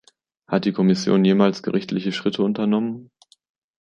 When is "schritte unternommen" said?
2.11-3.11